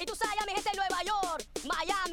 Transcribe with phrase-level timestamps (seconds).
[0.00, 2.07] Y tú sabes, mi gente en Nueva York, Miami.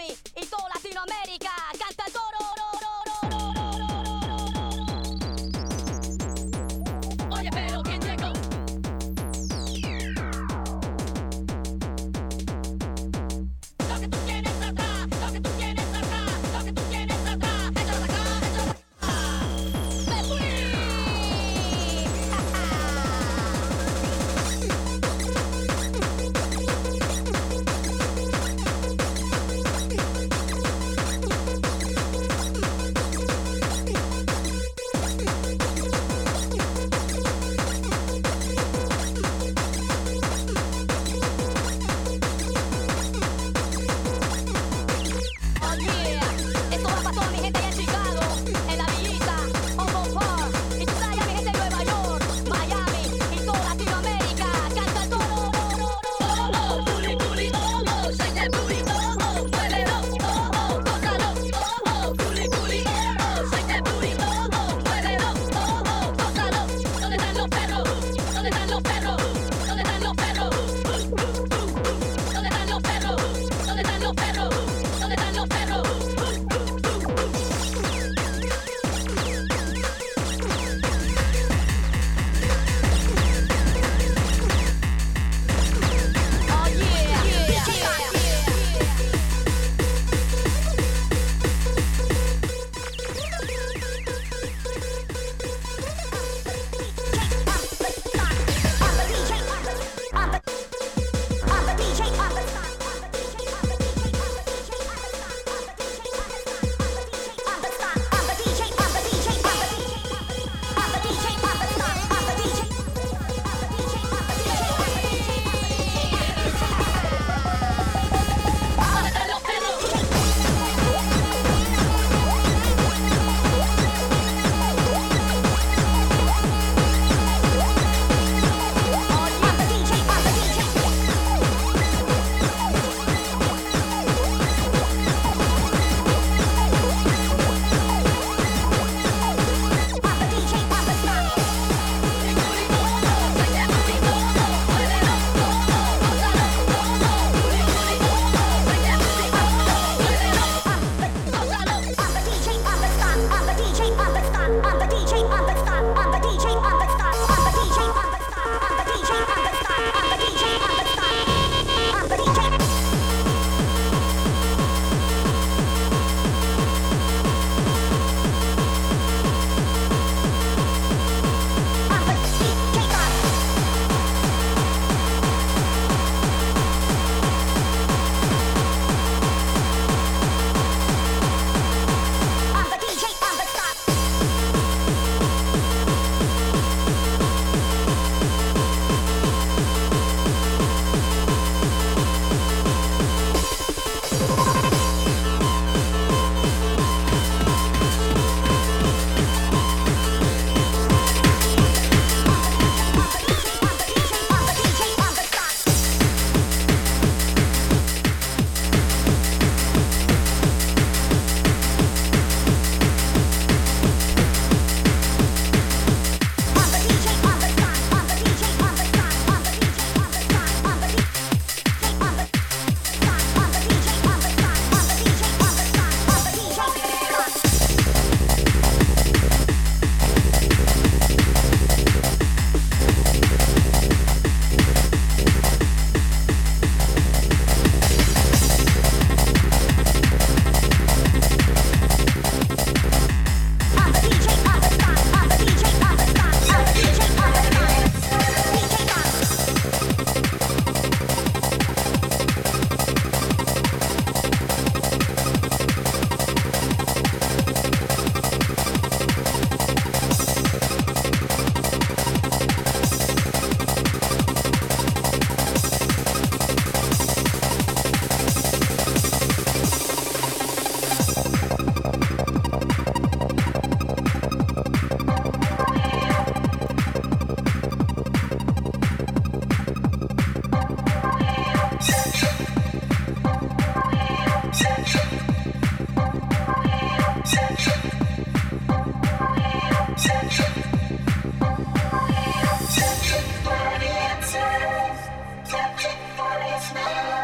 [296.37, 297.14] It's not.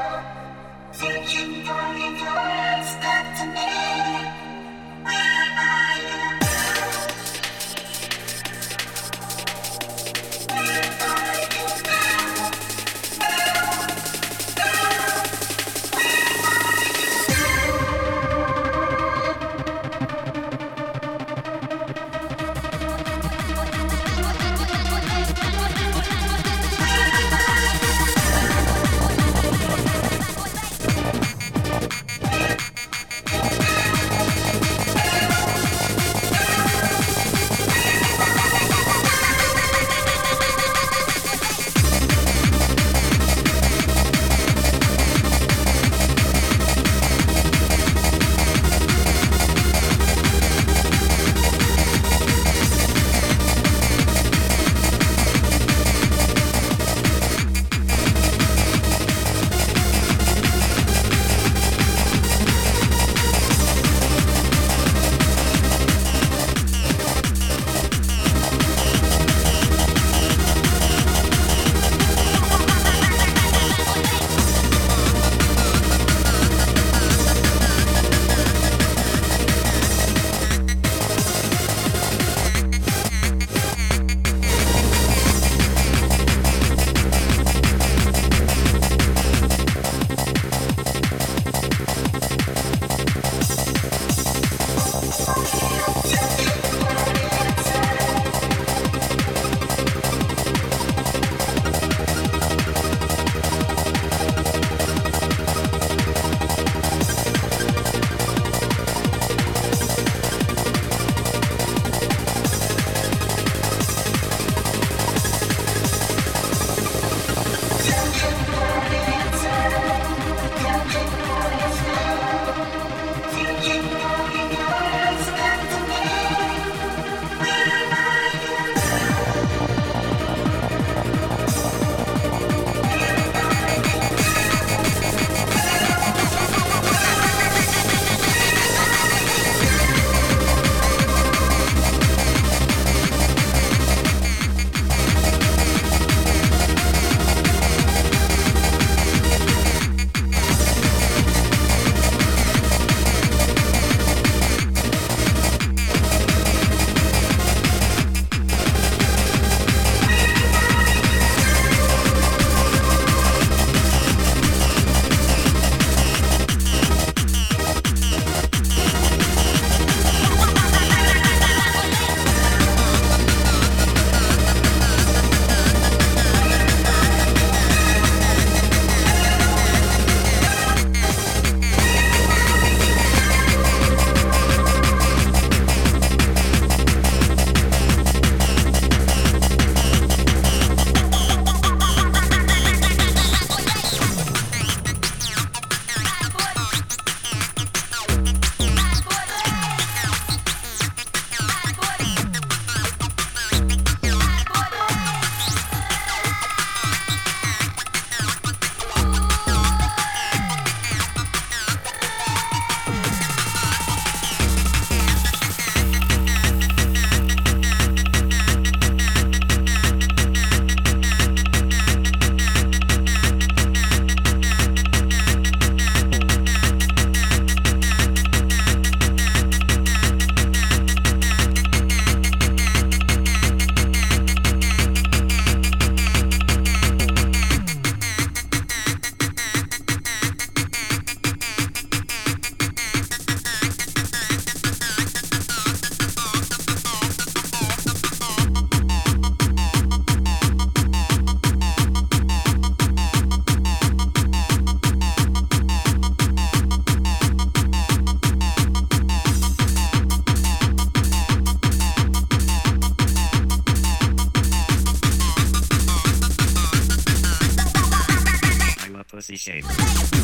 [269.21, 270.20] pussy shape.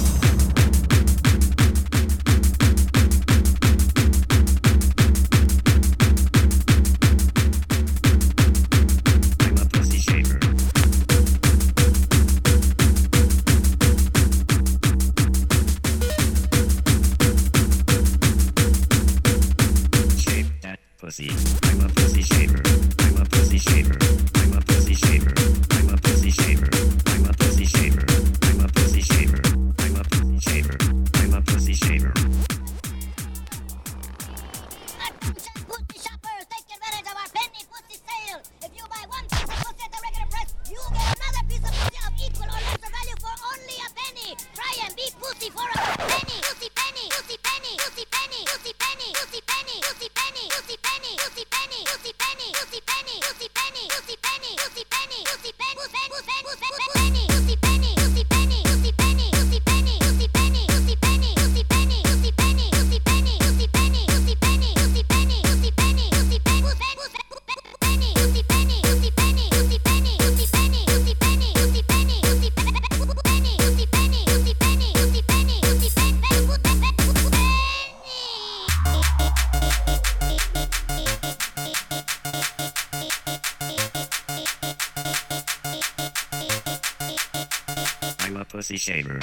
[88.68, 89.22] Pussy shaver.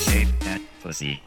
[0.00, 1.22] Shave that pussy.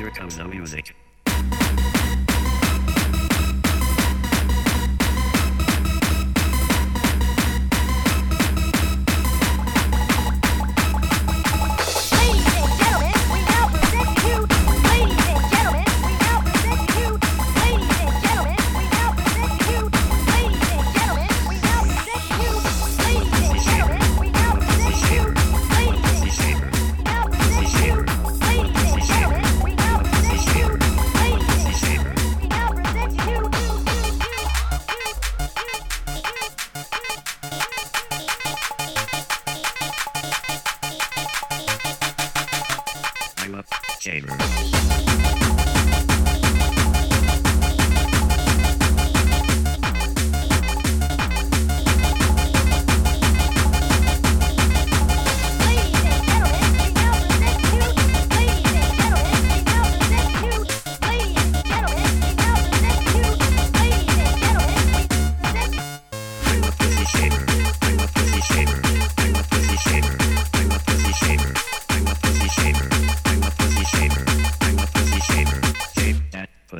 [0.00, 0.94] Here comes the music.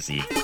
[0.01, 0.40] See.